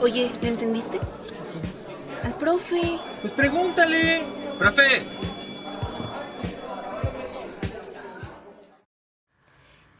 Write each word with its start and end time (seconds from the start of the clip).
Oye, 0.00 0.30
¿le 0.42 0.48
entendiste? 0.48 1.00
Al 2.22 2.34
profe. 2.36 2.98
Pues 3.22 3.32
pregúntale. 3.32 4.22
Profe. 4.58 5.02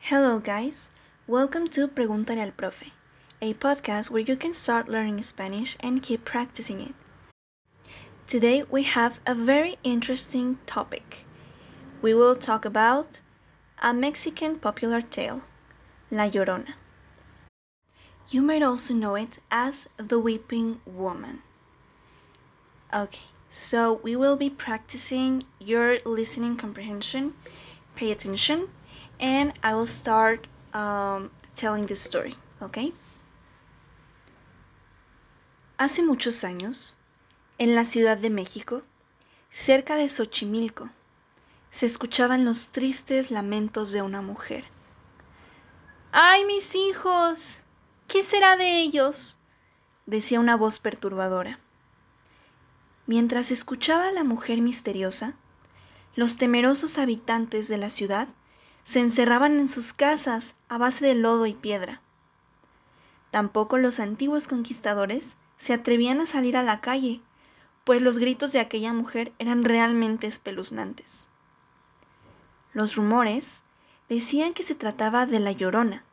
Hello, 0.00 0.38
guys. 0.38 0.92
Welcome 1.26 1.68
to 1.70 1.88
Pregúntale 1.88 2.42
al 2.42 2.52
Profe, 2.52 2.92
a 3.40 3.54
podcast 3.54 4.10
where 4.10 4.22
you 4.22 4.36
can 4.36 4.52
start 4.52 4.86
learning 4.86 5.22
Spanish 5.22 5.78
and 5.80 6.02
keep 6.02 6.26
practicing 6.26 6.80
it. 6.80 6.94
Today, 8.26 8.64
we 8.70 8.82
have 8.82 9.20
a 9.26 9.34
very 9.34 9.78
interesting 9.82 10.58
topic. 10.66 11.24
We 12.02 12.12
will 12.12 12.36
talk 12.36 12.66
about 12.66 13.20
a 13.82 13.94
Mexican 13.94 14.56
popular 14.56 15.00
tale, 15.00 15.40
La 16.10 16.28
Llorona. 16.28 16.74
You 18.28 18.42
might 18.42 18.62
also 18.62 18.92
know 18.92 19.14
it 19.14 19.38
as 19.50 19.88
the 19.98 20.18
Weeping 20.18 20.80
Woman. 20.84 21.42
Okay, 22.92 23.26
so 23.48 24.00
we 24.02 24.16
will 24.16 24.36
be 24.36 24.50
practicing 24.50 25.44
your 25.60 25.98
listening 26.04 26.56
comprehension. 26.56 27.34
Pay 27.94 28.10
attention, 28.10 28.68
and 29.20 29.52
I 29.62 29.74
will 29.74 29.86
start 29.86 30.48
um, 30.74 31.30
telling 31.54 31.86
the 31.86 31.94
story, 31.94 32.34
okay? 32.60 32.92
Hace 35.78 36.02
muchos 36.02 36.42
años, 36.42 36.96
en 37.60 37.76
la 37.76 37.84
Ciudad 37.84 38.18
de 38.18 38.30
México, 38.30 38.82
cerca 39.50 39.94
de 39.94 40.08
Xochimilco, 40.08 40.90
se 41.70 41.86
escuchaban 41.86 42.44
los 42.44 42.68
tristes 42.72 43.30
lamentos 43.30 43.92
de 43.92 44.02
una 44.02 44.20
mujer. 44.20 44.64
¡Ay, 46.12 46.44
mis 46.44 46.74
hijos! 46.74 47.60
¿Qué 48.08 48.22
será 48.22 48.56
de 48.56 48.80
ellos? 48.80 49.38
decía 50.06 50.38
una 50.38 50.56
voz 50.56 50.78
perturbadora. 50.78 51.58
Mientras 53.06 53.50
escuchaba 53.50 54.08
a 54.08 54.12
la 54.12 54.22
mujer 54.22 54.60
misteriosa, 54.60 55.34
los 56.14 56.36
temerosos 56.36 56.98
habitantes 56.98 57.66
de 57.66 57.78
la 57.78 57.90
ciudad 57.90 58.28
se 58.84 59.00
encerraban 59.00 59.58
en 59.58 59.66
sus 59.66 59.92
casas 59.92 60.54
a 60.68 60.78
base 60.78 61.04
de 61.04 61.16
lodo 61.16 61.46
y 61.46 61.54
piedra. 61.54 62.00
Tampoco 63.32 63.76
los 63.76 63.98
antiguos 63.98 64.46
conquistadores 64.46 65.36
se 65.56 65.72
atrevían 65.72 66.20
a 66.20 66.26
salir 66.26 66.56
a 66.56 66.62
la 66.62 66.80
calle, 66.80 67.20
pues 67.82 68.00
los 68.00 68.18
gritos 68.18 68.52
de 68.52 68.60
aquella 68.60 68.92
mujer 68.92 69.32
eran 69.40 69.64
realmente 69.64 70.28
espeluznantes. 70.28 71.28
Los 72.72 72.94
rumores 72.94 73.64
decían 74.08 74.54
que 74.54 74.62
se 74.62 74.76
trataba 74.76 75.26
de 75.26 75.40
la 75.40 75.50
Llorona, 75.50 76.04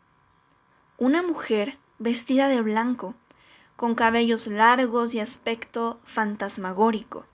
una 0.98 1.22
mujer 1.22 1.78
vestida 2.04 2.50
de 2.50 2.62
blanco, 2.62 3.16
con 3.78 3.96
cabellos 3.96 4.48
largos 4.48 5.14
y 5.14 5.22
aspecto 5.22 6.02
fantasmagórico, 6.04 7.26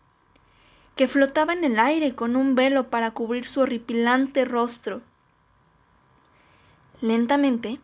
que 0.95 1.07
flotaba 1.07 1.53
en 1.53 1.63
el 1.63 1.79
aire 1.79 2.13
con 2.13 2.35
un 2.35 2.53
velo 2.53 2.89
para 2.89 3.11
cubrir 3.11 3.47
su 3.47 3.61
horripilante 3.61 4.45
rostro. 4.45 5.01
Lentamente 7.01 7.79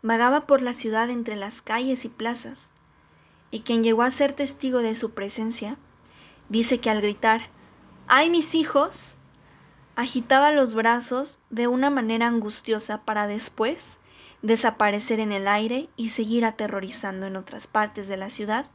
vagaba 0.00 0.46
por 0.46 0.62
la 0.62 0.72
ciudad 0.72 1.10
entre 1.10 1.36
las 1.36 1.60
calles 1.60 2.06
y 2.06 2.08
plazas, 2.08 2.70
y 3.50 3.60
quien 3.60 3.84
llegó 3.84 4.02
a 4.02 4.10
ser 4.10 4.32
testigo 4.32 4.78
de 4.78 4.96
su 4.96 5.10
presencia, 5.10 5.76
dice 6.48 6.80
que 6.80 6.88
al 6.88 7.02
gritar 7.02 7.48
¡Ay 8.08 8.30
mis 8.30 8.54
hijos! 8.54 9.18
agitaba 9.94 10.52
los 10.52 10.72
brazos 10.72 11.38
de 11.50 11.66
una 11.66 11.90
manera 11.90 12.28
angustiosa 12.28 13.02
para 13.02 13.26
después 13.26 13.99
desaparecer 14.42 15.20
en 15.20 15.32
el 15.32 15.46
aire 15.48 15.88
y 15.96 16.10
seguir 16.10 16.44
aterrorizando 16.44 17.26
en 17.26 17.36
otras 17.36 17.66
partes 17.66 18.08
de 18.08 18.16
la 18.16 18.30
ciudad 18.30 18.66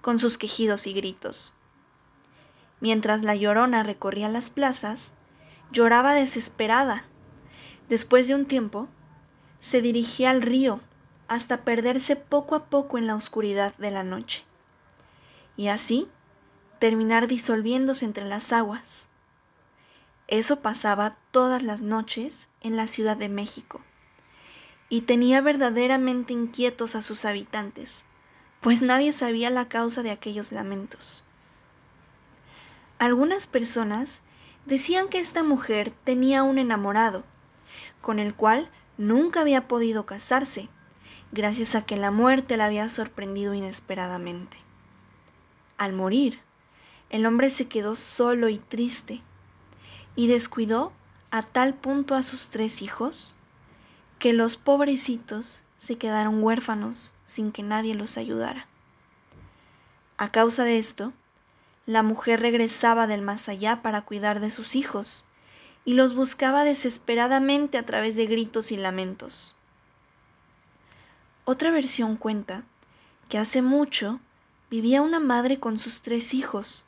con 0.00 0.18
sus 0.18 0.36
quejidos 0.36 0.86
y 0.86 0.92
gritos. 0.92 1.54
Mientras 2.80 3.22
la 3.22 3.34
llorona 3.34 3.82
recorría 3.82 4.28
las 4.28 4.50
plazas, 4.50 5.14
lloraba 5.70 6.12
desesperada. 6.14 7.04
Después 7.88 8.28
de 8.28 8.34
un 8.34 8.44
tiempo, 8.44 8.88
se 9.60 9.80
dirigía 9.80 10.30
al 10.30 10.42
río 10.42 10.80
hasta 11.26 11.64
perderse 11.64 12.16
poco 12.16 12.54
a 12.54 12.66
poco 12.66 12.98
en 12.98 13.06
la 13.06 13.14
oscuridad 13.14 13.74
de 13.76 13.90
la 13.90 14.02
noche, 14.04 14.44
y 15.56 15.68
así 15.68 16.06
terminar 16.78 17.28
disolviéndose 17.28 18.04
entre 18.04 18.26
las 18.26 18.52
aguas. 18.52 19.08
Eso 20.28 20.60
pasaba 20.60 21.16
todas 21.30 21.62
las 21.62 21.80
noches 21.80 22.50
en 22.60 22.76
la 22.76 22.86
Ciudad 22.86 23.16
de 23.16 23.30
México 23.30 23.80
y 24.94 25.00
tenía 25.00 25.40
verdaderamente 25.40 26.32
inquietos 26.32 26.94
a 26.94 27.02
sus 27.02 27.24
habitantes, 27.24 28.06
pues 28.60 28.80
nadie 28.80 29.10
sabía 29.10 29.50
la 29.50 29.66
causa 29.66 30.04
de 30.04 30.12
aquellos 30.12 30.52
lamentos. 30.52 31.24
Algunas 33.00 33.48
personas 33.48 34.22
decían 34.66 35.08
que 35.08 35.18
esta 35.18 35.42
mujer 35.42 35.90
tenía 36.04 36.44
un 36.44 36.58
enamorado, 36.58 37.24
con 38.00 38.20
el 38.20 38.36
cual 38.36 38.70
nunca 38.96 39.40
había 39.40 39.66
podido 39.66 40.06
casarse, 40.06 40.68
gracias 41.32 41.74
a 41.74 41.84
que 41.84 41.96
la 41.96 42.12
muerte 42.12 42.56
la 42.56 42.66
había 42.66 42.88
sorprendido 42.88 43.52
inesperadamente. 43.52 44.58
Al 45.76 45.92
morir, 45.92 46.38
el 47.10 47.26
hombre 47.26 47.50
se 47.50 47.66
quedó 47.66 47.96
solo 47.96 48.48
y 48.48 48.58
triste, 48.58 49.22
y 50.14 50.28
descuidó 50.28 50.92
a 51.32 51.42
tal 51.42 51.74
punto 51.74 52.14
a 52.14 52.22
sus 52.22 52.46
tres 52.46 52.80
hijos 52.80 53.34
que 54.24 54.32
los 54.32 54.56
pobrecitos 54.56 55.64
se 55.76 55.98
quedaron 55.98 56.42
huérfanos 56.42 57.12
sin 57.26 57.52
que 57.52 57.62
nadie 57.62 57.94
los 57.94 58.16
ayudara. 58.16 58.66
A 60.16 60.32
causa 60.32 60.64
de 60.64 60.78
esto, 60.78 61.12
la 61.84 62.02
mujer 62.02 62.40
regresaba 62.40 63.06
del 63.06 63.20
más 63.20 63.50
allá 63.50 63.82
para 63.82 64.00
cuidar 64.00 64.40
de 64.40 64.50
sus 64.50 64.76
hijos 64.76 65.26
y 65.84 65.92
los 65.92 66.14
buscaba 66.14 66.64
desesperadamente 66.64 67.76
a 67.76 67.84
través 67.84 68.16
de 68.16 68.24
gritos 68.24 68.72
y 68.72 68.78
lamentos. 68.78 69.58
Otra 71.44 71.70
versión 71.70 72.16
cuenta 72.16 72.62
que 73.28 73.36
hace 73.36 73.60
mucho 73.60 74.20
vivía 74.70 75.02
una 75.02 75.20
madre 75.20 75.60
con 75.60 75.78
sus 75.78 76.00
tres 76.00 76.32
hijos. 76.32 76.86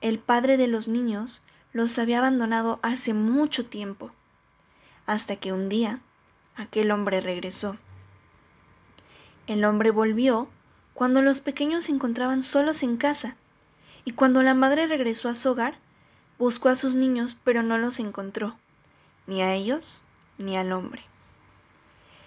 El 0.00 0.18
padre 0.18 0.56
de 0.56 0.66
los 0.66 0.88
niños 0.88 1.44
los 1.72 1.96
había 2.00 2.18
abandonado 2.18 2.80
hace 2.82 3.14
mucho 3.14 3.66
tiempo, 3.66 4.10
hasta 5.06 5.36
que 5.36 5.52
un 5.52 5.68
día 5.68 6.00
aquel 6.56 6.90
hombre 6.90 7.20
regresó. 7.20 7.76
El 9.46 9.64
hombre 9.64 9.90
volvió 9.90 10.48
cuando 10.94 11.22
los 11.22 11.40
pequeños 11.40 11.84
se 11.84 11.92
encontraban 11.92 12.42
solos 12.42 12.82
en 12.82 12.96
casa, 12.96 13.36
y 14.04 14.12
cuando 14.12 14.42
la 14.42 14.54
madre 14.54 14.86
regresó 14.86 15.28
a 15.28 15.34
su 15.34 15.50
hogar, 15.50 15.78
buscó 16.38 16.68
a 16.68 16.76
sus 16.76 16.96
niños, 16.96 17.36
pero 17.42 17.62
no 17.62 17.78
los 17.78 18.00
encontró, 18.00 18.56
ni 19.26 19.42
a 19.42 19.54
ellos 19.54 20.02
ni 20.38 20.56
al 20.56 20.72
hombre. 20.72 21.02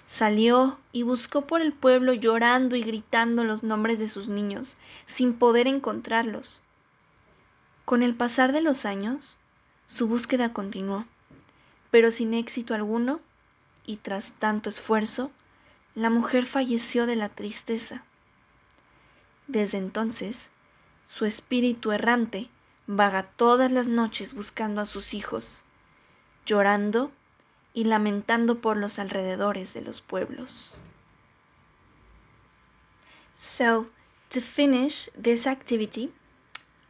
Salió 0.06 0.78
y 0.92 1.04
buscó 1.04 1.48
por 1.48 1.62
el 1.62 1.74
pueblo 1.74 2.14
llorando 2.14 2.76
y 2.76 2.84
gritando 2.84 3.44
los 3.44 3.64
nombres 3.64 4.00
de 4.00 4.10
sus 4.10 4.28
niños, 4.28 4.78
sin 5.06 5.34
poder 5.34 5.68
encontrarlos. 5.68 6.62
Con 7.86 8.04
el 8.04 8.16
pasar 8.16 8.52
de 8.52 8.62
los 8.62 8.86
años, 8.86 9.40
su 9.86 10.08
búsqueda 10.08 10.54
continuó, 10.54 11.06
pero 11.90 12.12
sin 12.12 12.34
éxito 12.34 12.74
alguno 12.74 13.20
y 13.86 13.98
tras 13.98 14.34
tanto 14.34 14.70
esfuerzo, 14.70 15.32
la 15.96 16.10
mujer 16.10 16.46
falleció 16.46 17.06
de 17.06 17.16
la 17.16 17.30
tristeza. 17.30 18.04
Desde 19.48 19.78
entonces, 19.78 20.52
su 21.06 21.26
espíritu 21.26 21.92
errante 21.92 22.50
vaga 22.88 23.24
todas 23.24 23.72
las 23.72 23.88
noches 23.88 24.34
buscando 24.34 24.82
a 24.82 24.86
sus 24.86 25.14
hijos, 25.14 25.66
llorando 26.46 27.12
y 27.74 27.86
lamentando 27.86 28.60
por 28.60 28.78
los 28.78 29.00
alrededores 29.00 29.74
de 29.74 29.82
los 29.82 30.02
pueblos. 30.02 30.76
So, 33.34 33.88
to 34.30 34.42
finish 34.42 35.10
this 35.20 35.48
activity, 35.48 36.12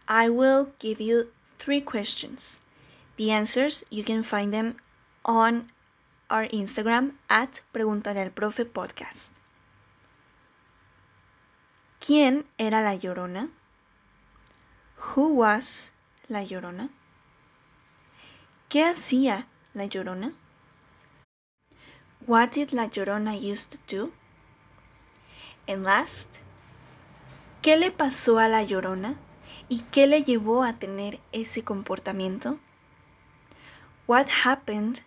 I 0.07 0.29
will 0.29 0.73
give 0.79 1.01
you 1.01 1.31
three 1.57 1.81
questions. 1.81 2.59
The 3.17 3.31
answers 3.31 3.85
you 3.89 4.03
can 4.03 4.23
find 4.23 4.53
them 4.53 4.77
on 5.23 5.67
Instagram 6.41 7.13
at 7.30 7.62
al 8.06 8.31
Profe 8.31 8.65
Podcast. 8.65 9.38
¿Quién 12.00 12.45
era 12.57 12.81
la 12.81 12.95
Llorona? 12.95 13.50
Who 14.97 15.27
was 15.35 15.94
la 16.27 16.44
Llorona? 16.44 16.89
¿Qué 18.68 18.83
hacía 18.83 19.47
la 19.74 19.85
Llorona? 19.85 20.33
What 22.25 22.51
did 22.53 22.71
la 22.71 22.88
Llorona 22.88 23.36
used 23.36 23.71
to 23.71 23.95
do? 23.95 24.12
And 25.68 25.86
last, 25.86 26.39
¿qué 27.62 27.77
le 27.77 27.91
pasó 27.91 28.39
a 28.39 28.47
la 28.47 28.63
Llorona 28.63 29.15
y 29.69 29.81
qué 29.91 30.07
le 30.07 30.24
llevó 30.24 30.63
a 30.63 30.74
tener 30.74 31.19
ese 31.31 31.63
comportamiento? 31.63 32.59
What 34.07 34.27
happened 34.44 35.03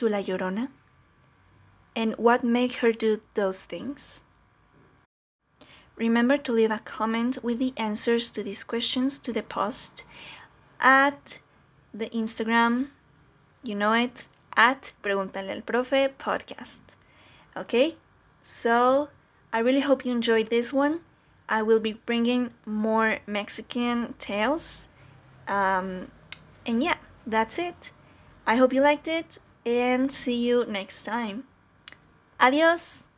to 0.00 0.08
La 0.08 0.22
Llorona? 0.22 0.68
And 1.94 2.16
what 2.16 2.42
made 2.42 2.76
her 2.76 2.92
do 2.92 3.20
those 3.34 3.64
things? 3.64 4.24
remember 6.00 6.38
to 6.38 6.50
leave 6.50 6.70
a 6.70 6.78
comment 6.78 7.44
with 7.44 7.58
the 7.58 7.74
answers 7.76 8.30
to 8.30 8.42
these 8.42 8.64
questions 8.64 9.18
to 9.18 9.32
the 9.32 9.42
post 9.42 10.04
at 10.80 11.38
the 11.92 12.08
Instagram, 12.08 12.86
you 13.62 13.74
know 13.74 13.92
it, 13.92 14.26
at 14.56 14.92
Pregúntale 15.02 15.50
al 15.50 15.60
Profe 15.60 16.08
podcast. 16.18 16.80
Okay? 17.54 17.96
So, 18.40 19.10
I 19.52 19.58
really 19.58 19.80
hope 19.80 20.06
you 20.06 20.12
enjoyed 20.12 20.48
this 20.48 20.72
one. 20.72 21.00
I 21.50 21.62
will 21.62 21.80
be 21.80 21.92
bringing 22.06 22.54
more 22.64 23.18
Mexican 23.26 24.14
tales. 24.18 24.88
Um, 25.46 26.10
and 26.64 26.82
yeah, 26.82 26.96
that's 27.26 27.58
it. 27.58 27.92
I 28.46 28.56
hope 28.56 28.72
you 28.72 28.80
liked 28.80 29.06
it 29.06 29.38
and 29.66 30.10
see 30.10 30.36
you 30.36 30.64
next 30.66 31.02
time. 31.02 31.44
Adios! 32.38 33.09